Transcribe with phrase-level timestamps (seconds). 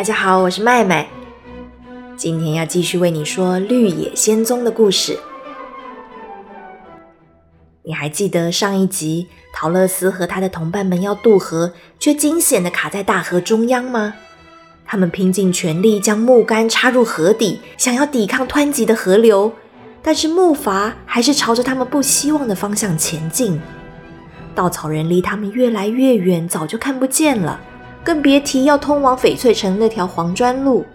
[0.00, 1.06] 大家好，我是麦麦。
[2.16, 5.18] 今天要继续为你说《绿野仙踪》的故事。
[7.82, 14.14] 你还记得上一集陶乐斯和他的同伴们要渡河，却惊险的卡在大河中央吗？
[14.86, 19.52] 他们拼尽全力将木杆插入河底，想要抵抗湍急的河流，
[20.00, 23.60] 但是木筏还是朝着他们不希望的方向前进。
[24.54, 27.60] 稻草人离他们越来越远，早就看不见了，
[28.04, 30.86] 更别提要通往翡翠城那条黄砖路。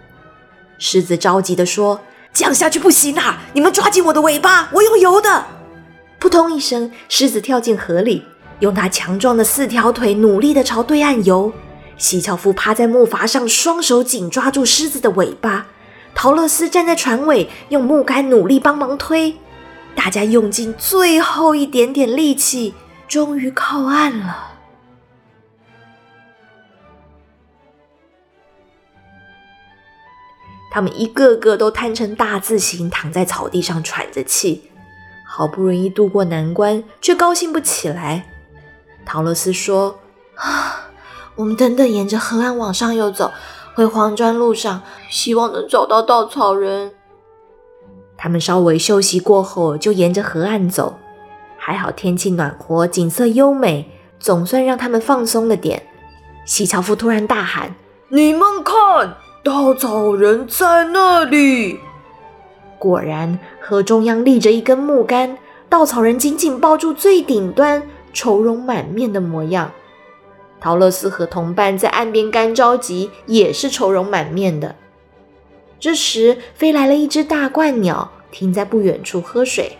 [0.77, 2.01] 狮子着急地说
[2.33, 3.41] ：“这样下去不行啊！
[3.53, 5.45] 你们抓紧我的尾巴，我用游的。”
[6.19, 8.23] 扑通一声，狮子跳进河里，
[8.59, 11.53] 用它强壮的四条腿努力地朝对岸游。
[11.97, 15.67] 西樵夫趴在木筏上，双手紧抓住狮子的尾巴。
[16.13, 19.35] 陶乐斯站在船尾，用木杆努力帮忙推。
[19.95, 22.73] 大家用尽最后一点点力气，
[23.07, 24.54] 终于靠岸了。
[30.75, 34.69] 他们一个个都摊成大字形，躺在草地上喘着气。
[35.25, 38.25] 好不容易渡过难关，却高兴不起来。
[39.05, 39.97] 陶乐斯说
[40.35, 40.89] ：“啊，
[41.35, 43.31] 我们等等沿着河岸往上游走，
[43.73, 46.91] 回黄砖路上，希望能找到稻草人。”
[48.17, 50.99] 他们稍微休息过后，就沿着河岸走。
[51.57, 55.87] 还好天气暖和，景色优美，总算让他们放松了点。
[56.43, 57.75] 西樵夫突然大喊
[58.11, 59.15] ：“你们看！”
[59.45, 61.79] 稻草人在那里。
[62.79, 65.37] 果然，河中央立着一根木杆，
[65.69, 69.71] 稻草人紧紧抱住最顶端，愁容满面的模样。
[70.59, 74.73] 陶乐斯和同伴在岸边干着急，也是愁容满面的。
[75.79, 79.77] 这时，飞来了一只大鹳鸟，停在不远处喝水。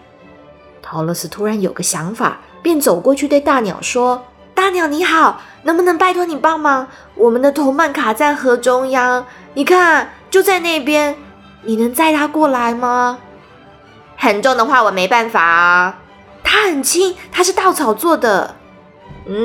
[0.83, 4.25] 陶乐斯突然有个想法，便走过去对大鸟说。
[4.65, 6.87] 大鸟你好，能不能拜托你帮忙？
[7.13, 9.23] 我们的同伴卡在河中央，
[9.53, 11.15] 你看就在那边，
[11.61, 13.19] 你能载他过来吗？
[14.17, 15.99] 很重的话我没办法啊。
[16.43, 18.55] 它很轻，它是稻草做的。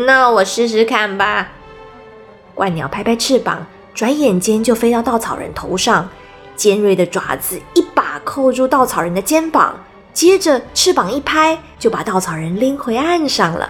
[0.06, 1.48] 那我试试看吧。
[2.56, 6.08] 鹳鸟拍拍翅膀，转眼间就飞到稻草人头上，
[6.56, 9.74] 尖锐的爪子一把扣住稻草人的肩膀，
[10.14, 13.68] 接着翅膀一拍，就把稻草人拎回岸上了。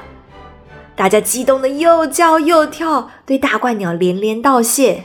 [1.01, 5.05] 大家激动的又叫又跳，对大怪鸟连连道谢。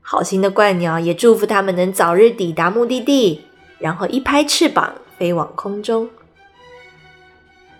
[0.00, 3.44] 好心的鹳鸟也祝福他们能早日抵达目的地，
[3.80, 6.08] 然后一拍翅膀飞往空中。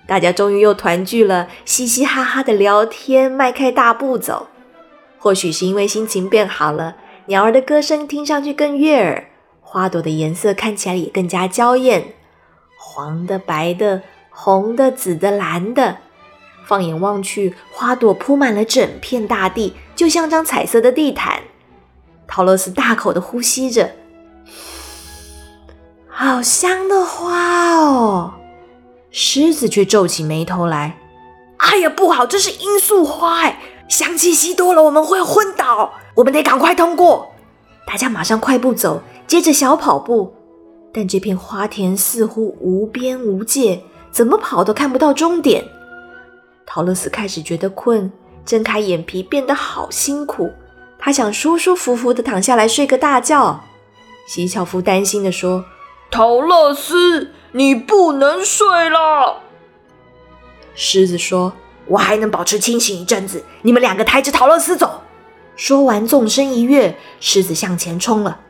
[0.09, 4.49] 大家终于又团聚了，嘻嘻哈哈的聊天，迈开大步走。
[5.20, 9.28] 或许是因为心情变好了，鸟儿的歌声听上去更悦耳，
[9.60, 12.15] 花朵的颜色看起来也更加娇艳，
[12.76, 15.99] 黄的、白的、红的、紫的、蓝的。
[16.68, 21.40] 放眼望去，花朵铺满了整片大地，就像张彩色的地毯。
[22.26, 23.92] 陶乐斯大口的呼吸着，
[26.06, 28.34] 好香的花哦！
[29.10, 30.98] 狮子却皱起眉头来
[31.56, 33.58] ：“哎呀，不好，这是罂粟花哎，
[33.88, 37.32] 香气吸多了我们会昏倒，我们得赶快通过。”
[37.88, 40.34] 大家马上快步走，接着小跑步，
[40.92, 45.64] 但这片花田似乎无边无界，怎么跑都看不到终点。
[46.70, 48.12] 陶乐斯开始觉得困，
[48.44, 50.52] 睁开眼皮变得好辛苦。
[50.98, 53.64] 他想舒舒服服的躺下来睡个大觉。
[54.26, 55.64] 西樵夫担心的说
[56.12, 59.40] ：“陶乐斯，你不能睡了。”
[60.76, 61.54] 狮子说
[61.88, 63.42] ：“我还能保持清醒一阵子。
[63.62, 65.00] 你们两个抬着陶乐斯走。”
[65.56, 68.40] 说完，纵身一跃，狮子向前冲了。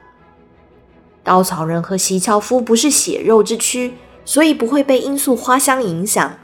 [1.23, 6.37] 稻草人和西樵夫不是血肉之躯，所以不会被罂粟花香影响。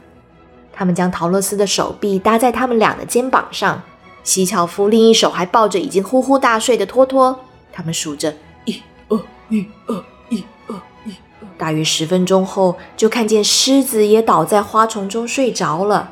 [0.75, 3.81] 他们将陶乐斯的手臂搭在他们俩的肩膀上，
[4.23, 7.39] 西樵夫另一手还抱着已经呼呼大睡的托托。
[7.71, 8.33] 他们数着
[8.65, 9.17] 一二
[9.49, 10.75] 一二一二
[11.05, 16.11] 一二，大约十分钟后，就看见狮子也倒在花丛中睡着了。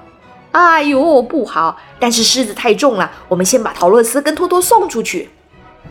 [0.51, 1.77] 哎呦，不好！
[1.99, 5.29] 但是狮子太重了，我们先把陶乐斯跟托托送出去。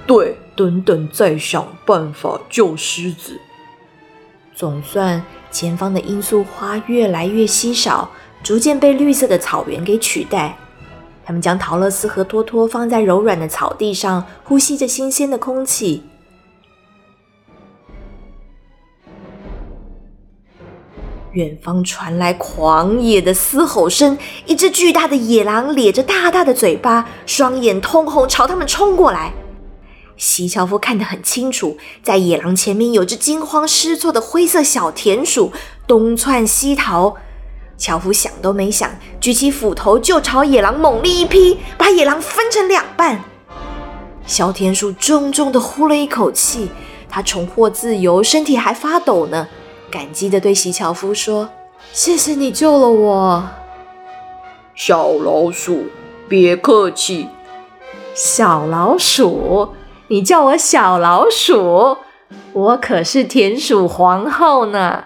[0.07, 3.41] 对，等等再想办法救狮子。
[4.55, 8.11] 总算，前方的罂粟花越来越稀少。
[8.43, 10.59] 逐渐被绿色的草原给取代。
[11.25, 16.03] 他们将陶乐斯和托托放在柔软的草地上，呼吸着新鲜的空气。
[21.31, 29.33] 远方传来狂野的嘶吼声，一只巨大的野狼咧着大大的嘴巴，双眼通红，朝他们冲过来。
[30.19, 35.53] 西樵夫看得很清楚，在野狼前面有只惊慌失措的灰色小田鼠，
[35.87, 37.17] 东窜西逃。
[37.77, 38.91] 樵夫想都没想，
[39.21, 43.25] 举起斧头就朝野狼猛力一劈，把野狼分成两半。
[44.25, 46.71] 小田鼠重重的呼了一口气，
[47.09, 49.49] 他重获自由，身体还发抖呢，
[49.91, 51.49] 感激的对席樵夫说
[51.93, 53.49] ：“谢谢你救了我。”
[54.77, 55.87] 小老鼠，
[56.29, 57.29] 别客气。
[58.15, 59.71] 小老鼠，
[60.09, 61.97] 你叫我小老鼠，
[62.53, 65.05] 我可是田鼠皇后呢。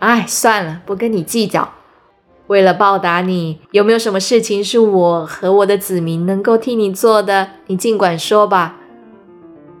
[0.00, 1.72] 哎，算了，不跟你计较。
[2.48, 7.48] 为了报答你，有没有什么事情是我和我的子民能够替你做的？
[7.68, 8.76] 你尽管说吧。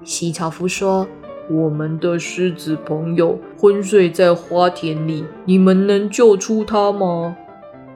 [0.02, 1.06] 西樵夫说
[1.50, 7.36] ：“我们的狮子朋友昏睡在花田里，你们能救出他吗？”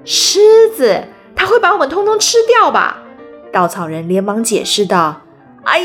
[0.04, 0.38] 狮
[0.76, 1.04] 子，
[1.34, 3.02] 他会把我们通通吃掉吧？
[3.50, 5.22] 稻草人连忙解释道
[5.64, 5.80] ：“哎，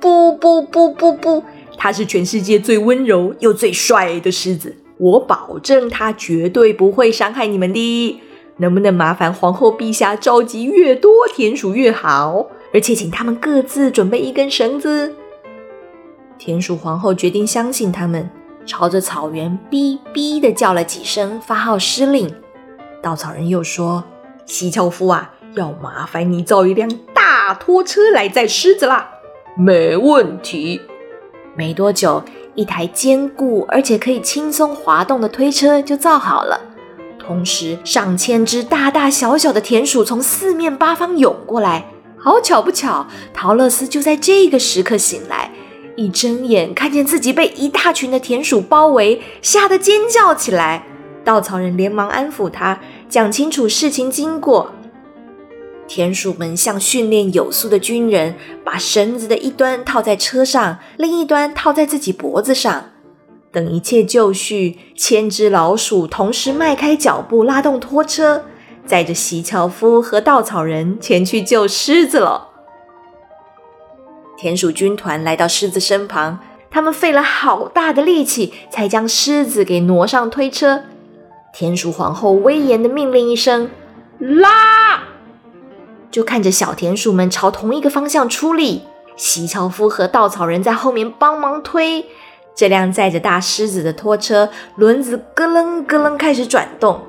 [0.00, 1.44] 不不不不不，
[1.76, 8.20] 他是全世界最温柔又最帅的狮子。”我保证，他绝对不会伤害你们的。
[8.58, 12.46] 能不能麻烦皇后陛下召集越多田鼠越好？
[12.72, 15.12] 而且请他们各自准备一根绳子。
[16.38, 18.30] 田鼠皇后决定相信他们，
[18.64, 22.32] 朝着草原哔哔的叫了几声，发号施令。
[23.02, 24.04] 稻草人又说
[24.46, 29.10] ：“西樵夫啊，要麻烦你造一辆大拖车来载狮子啦。”
[29.58, 30.80] 没问题。
[31.56, 32.22] 没多久。
[32.54, 36.60] 一台坚固而且可以轻松滑动的推车就造好了，
[37.18, 41.86] 同时上千只大大小小的田鼠从四面八方涌过来。
[42.16, 45.50] 好巧不巧，陶乐斯就在这个时刻醒来，
[45.96, 50.86] 一睁眼看见自己被一大群的田鼠包围，吓得尖叫起来。
[51.22, 54.72] 稻草人连忙安抚他，讲清楚事情经过。
[55.86, 58.34] 田鼠们像训练有素的军人，
[58.64, 62.90] 把绳子的一端套在车上，另一端套在自己脖子上。
[63.52, 68.46] 等一切就绪，千只老鼠同时迈开脚步，拉动拖车，
[68.84, 72.48] 载着席樵夫和稻草人前去救狮子了。
[74.36, 76.40] 田鼠军团来到狮子身旁，
[76.70, 80.82] 他们费了好大的力气，才将狮子给挪上推车。
[81.52, 83.70] 田鼠皇后威严的命令一声
[84.18, 84.83] ：“拉！”
[86.14, 88.82] 就看着小田鼠们朝同一个方向出力，
[89.16, 92.06] 席樵夫和稻草人在后面帮忙推。
[92.54, 97.00] 这辆载着大狮子的拖车轮子咯楞咯楞开始转动。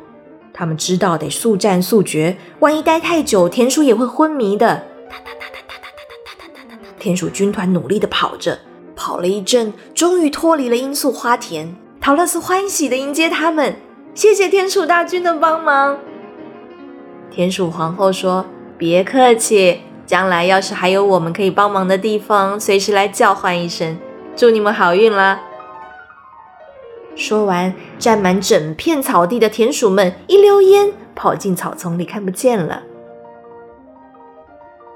[0.51, 4.67] 他们知道得速战速决，万一待太久，田鼠也会昏迷的。
[5.07, 5.91] 哒哒哒哒哒哒
[6.25, 6.89] 哒哒哒哒哒。
[6.97, 8.57] 田鼠军团努力地跑着，
[8.95, 11.75] 跑了一阵，终于脱离了罂粟花田。
[12.01, 13.75] 陶乐斯欢喜地迎接他们，
[14.15, 15.99] 谢谢田鼠大军的帮忙。
[17.29, 18.43] 田鼠皇后说。
[18.77, 23.97] 别客气，将来要是还有我们可以帮忙的地方，随时来叫唤一声。
[24.35, 25.39] 祝你们好运啦！
[27.15, 32.83] 说完，占满整片草地的田鼠们一溜烟跑进草丛里，看不见了。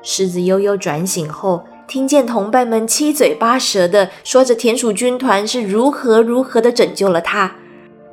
[0.01, 7.55] 狮子悠悠转醒后，听见同伴们七嘴八舌的说着田鼠军团是如何如何的拯救了他。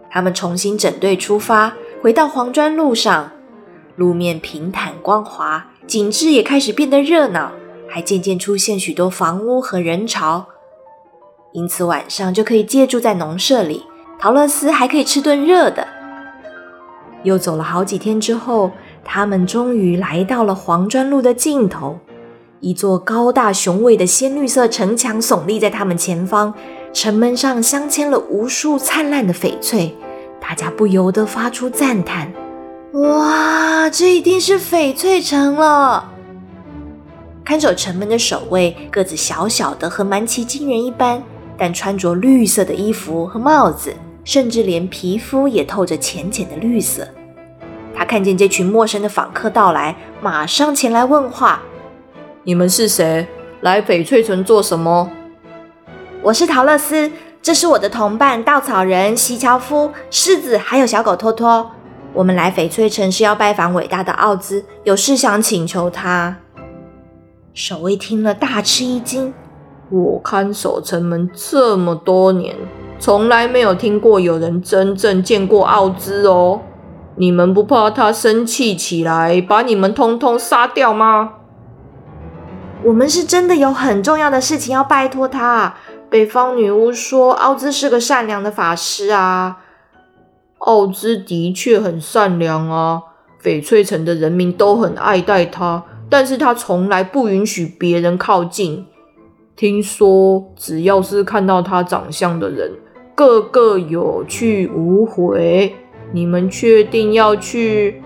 [0.08, 3.32] 他们重新整队出发，回到黄砖路上。
[3.96, 7.52] 路面平坦光滑，景致也开始变得热闹，
[7.88, 10.46] 还渐渐出现许多房屋和人潮。
[11.52, 13.84] 因此晚上就可以借住在农舍里，
[14.18, 15.88] 陶乐斯还可以吃顿热的。
[17.22, 18.70] 又走了好几天之后，
[19.02, 21.98] 他们终于来到了黄砖路的尽头。
[22.60, 26.52] 一座高大雄伟的鲜绿色城墙耸立在他们前方，
[26.92, 29.94] 城门上镶嵌了无数灿烂的翡翠，
[30.40, 32.32] 大家不由得发出赞叹。
[32.96, 36.12] 哇，这一定是翡翠城了！
[37.44, 41.22] 看守城门的守卫个子小小的，和蛮奇惊人一般，
[41.58, 47.06] 但穿着绿色的衣服和帽子，甚至连皮肤也透着浅浅的绿色。
[47.94, 51.60] 他看见这群陌生的访客到来，马上前来问话
[52.44, 53.26] ：“你们是谁？
[53.60, 55.10] 来翡翠城做什么
[56.24, 57.12] ？”“我是陶乐斯，
[57.42, 61.72] 这是我的同伴稻草人西樵夫、狮子，还有小狗托托。”
[62.16, 66.38] 我们来翡翠城是要拜访伟大的奥兹，有事想请求他。
[67.52, 69.34] 守卫听了大吃一惊，
[69.90, 72.56] 我看守城门这么多年，
[72.98, 76.62] 从来没有听过有人真正见过奥兹哦。
[77.16, 81.34] 你们不怕他生气起来，把你们通通杀掉吗？
[82.82, 85.74] 我们是真的有很重要的事情要拜托他。
[86.08, 89.58] 北方女巫说，奥兹是个善良的法师啊。
[90.58, 93.02] 奥兹的确很善良啊，
[93.42, 98.86] 翡翠城的人民都很爱戴他，但是他从来不允许别人靠近。
[99.54, 102.72] 听说只要是看到他长相的人，
[103.14, 105.74] 个个有去无回。
[106.12, 108.02] 你们确定要去？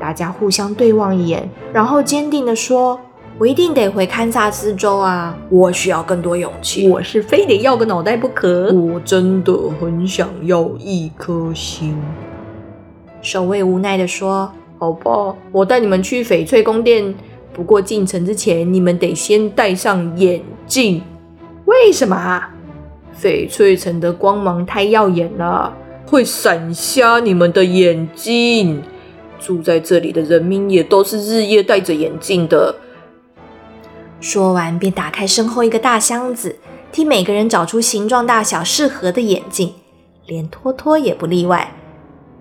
[0.00, 2.98] 大家互相对望一眼，然后坚定地说
[3.38, 5.36] ：“我一定得回堪萨斯州啊！
[5.48, 6.88] 我需要更多勇气。
[6.88, 8.72] 我是非得要个脑袋不可。
[8.72, 11.96] 我真的很想要一颗心。
[13.20, 17.12] 守卫无奈的说：“好吧，我带你们去翡翠宫殿。
[17.52, 21.02] 不过进城之前，你们得先戴上眼镜。
[21.64, 22.42] 为什么？
[23.20, 25.74] 翡翠城的光芒太耀眼了，
[26.06, 28.82] 会闪瞎你们的眼睛。
[29.40, 32.74] 住在这里的人民也都是日夜戴着眼镜的。”
[34.22, 36.56] 说完，便打开身后一个大箱子，
[36.92, 39.74] 替每个人找出形状大小适合的眼镜，
[40.26, 41.74] 连托托也不例外。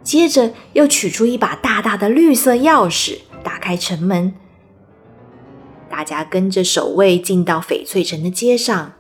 [0.03, 4.33] 接着又取出一把大大的绿色钥匙，打开城门。
[5.89, 8.93] 大家跟着守卫进到翡翠城的街上，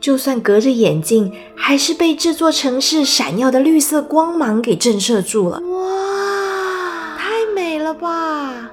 [0.00, 5.60] 就算隔着眼镜，还是被这座城市闪耀的绿色光芒给震慑住了。
[5.60, 8.70] 哇，太美了吧！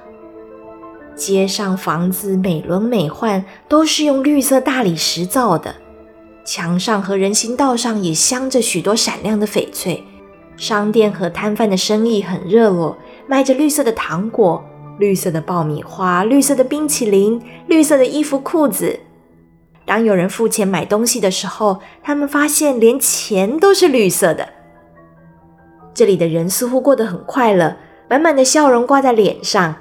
[1.16, 5.74] 街上房子美轮美奂，都是用绿色大理石造的。
[6.44, 10.04] 墙上和人行道上也镶着许多闪亮的翡翠。
[10.56, 14.62] 商店和摊贩的生意很热络，卖着绿色的糖果、
[14.98, 19.00] 绿色的爆米花、绿色的冰淇淋、绿色的衣服裤子。
[19.84, 24.48] 当有人付钱买东西的时候，他们发现连钱都是绿色的。
[25.92, 27.76] 这里的人似乎过得很快乐，
[28.08, 29.76] 满满的笑容挂在脸上。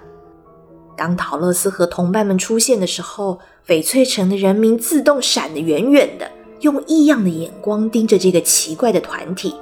[0.95, 9.55] 当陶乐斯和同伴们出现的时候，翡翠城的人民自动闪得远远的，用异样的眼光盯着这个奇怪的团体。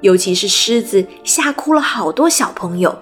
[0.00, 2.96] 尤其是狮子，吓哭了好多小朋友。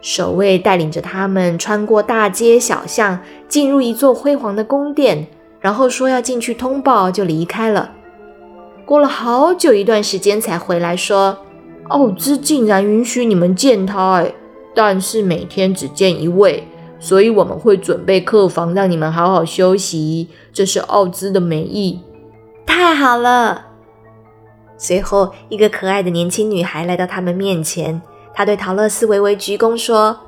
[0.00, 5.26] 守卫带领着他们穿过大街小巷，进入一座辉煌的宫殿，
[5.60, 7.90] 然后说要进去通报，就离开了。
[8.86, 11.36] 过了好久一段时间才回来，说
[11.90, 14.32] ：“奥兹竟然允许你们见他，哎。”
[14.74, 16.66] 但是每天只见一位，
[16.98, 20.28] 所以我们会准备客房让你们好好休息。
[20.52, 22.00] 这是奥兹的美意。
[22.66, 23.66] 太好了！
[24.76, 28.00] 随后，一个可爱的年轻女孩来到他们面前，
[28.32, 30.18] 她对陶乐斯微微鞠躬说：“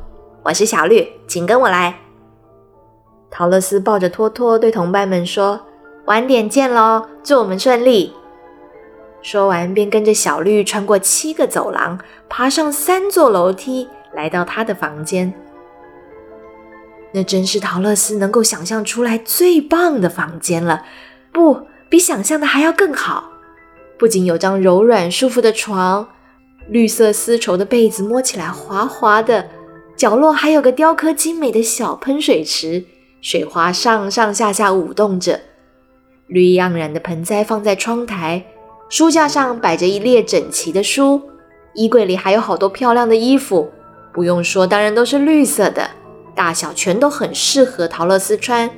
[0.45, 2.01] 我是小绿，请跟我来。”
[3.31, 5.61] 陶乐斯抱着托托对同伴们说
[6.05, 8.13] ：“晚点见喽，祝我们顺利。”
[9.23, 13.89] 说完，便跟着小绿穿过七个走廊，爬上三座楼梯。
[14.15, 15.33] 来到他的房间，
[17.13, 20.85] 那真是陶乐斯能够想象出来最棒的房间了，
[21.33, 23.31] 不比想象的还要更好。
[23.99, 26.09] 不仅有张柔软舒服的床，
[26.69, 29.49] 绿色丝绸的被子摸起来滑滑的，
[29.97, 32.85] 角落还有个雕刻精美的小喷水池，
[33.21, 35.41] 水花上上下下舞动着。
[36.27, 38.45] 绿意盎然的盆栽放在窗台，
[38.89, 41.21] 书架上摆着一列整齐的书，
[41.75, 43.71] 衣柜里还有好多漂亮的衣服。
[44.13, 45.91] 不用说，当然都是绿色的，
[46.35, 48.69] 大小全都很适合陶乐斯穿。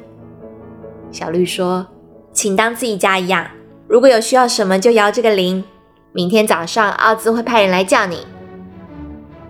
[1.11, 1.87] 小绿说
[2.33, 3.47] ：“请当自己家一样，
[3.89, 5.65] 如果有需要什么就摇这个铃。
[6.13, 8.27] 明天早上奥兹会派人来叫你。”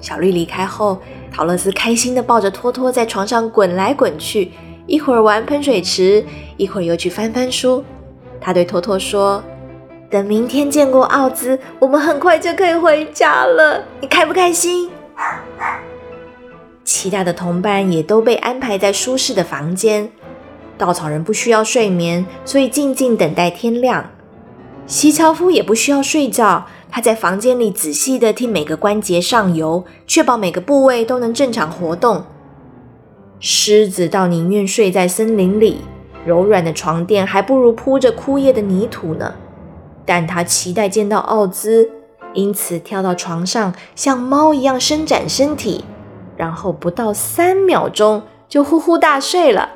[0.00, 0.99] 小绿离开后，
[1.31, 4.53] 陶乐斯开心地抱着托托在床上滚来滚去，
[4.87, 6.25] 一会儿玩喷水池，
[6.57, 7.85] 一会儿又去翻翻书。
[8.41, 9.43] 他对托托说
[10.11, 13.83] ：“等明天见过奥兹，我们很快就可以回家了。
[14.00, 14.91] 你开不开心？”
[16.85, 20.11] 其他的同伴也都被安排在舒适的房间。
[20.76, 24.11] 稻草人不需要睡眠，所以静静等待天亮。
[24.87, 32.25] 西樵夫也不需要睡觉，他在房间里仔细地替每个关节上油，确保每个部位都能正常活动。
[33.41, 35.81] 狮子倒宁愿睡在森林里，
[36.26, 39.35] 柔软的床垫还不如铺着枯叶的泥土呢。
[40.05, 41.91] 但他期待见到奥兹。
[42.35, 45.85] 因此，跳到床上，像猫一样伸展身体，
[46.37, 49.71] 然后不到三秒钟就呼呼大睡了。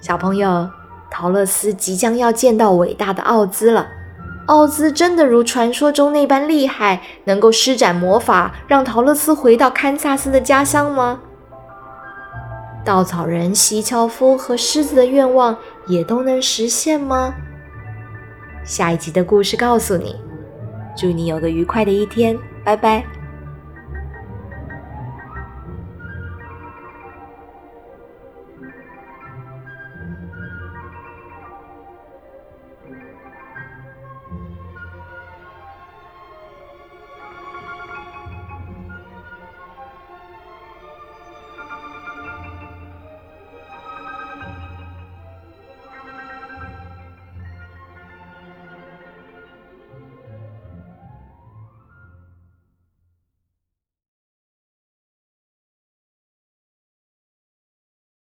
[0.00, 0.68] 小朋友，
[1.10, 3.88] 陶乐斯即将要见到伟大的奥兹了。
[4.46, 11.20] 奥兹真的如传说中那般厉害，能够施展魔法让陶乐斯回到堪萨斯的家乡吗？
[12.84, 17.34] 稻草人、西樵夫和狮子的愿望也都能实现吗？
[18.64, 20.16] 下一集的故事告诉你。
[20.96, 23.04] 祝你有个愉快的一天，拜拜。